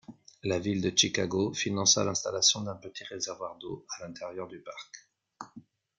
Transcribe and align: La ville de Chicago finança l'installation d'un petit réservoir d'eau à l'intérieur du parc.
La 0.51 0.57
ville 0.57 0.81
de 0.81 0.91
Chicago 0.97 1.53
finança 1.53 2.03
l'installation 2.03 2.61
d'un 2.61 2.73
petit 2.75 3.03
réservoir 3.03 3.55
d'eau 3.59 3.85
à 3.99 4.03
l'intérieur 4.07 4.47
du 4.47 4.59
parc. 4.59 5.07